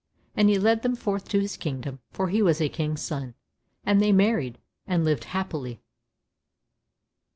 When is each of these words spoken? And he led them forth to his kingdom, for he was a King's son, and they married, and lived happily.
And 0.35 0.49
he 0.49 0.57
led 0.57 0.81
them 0.81 0.95
forth 0.95 1.29
to 1.29 1.39
his 1.39 1.57
kingdom, 1.57 1.99
for 2.09 2.29
he 2.29 2.41
was 2.41 2.59
a 2.59 2.69
King's 2.69 3.03
son, 3.03 3.35
and 3.85 4.01
they 4.01 4.11
married, 4.11 4.57
and 4.87 5.05
lived 5.05 5.25
happily. 5.25 5.83